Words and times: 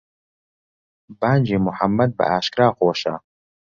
بانگی 1.19 1.57
موحەممەد 1.65 2.11
بەئاشکرا 2.17 2.67
خۆشە. 2.77 3.13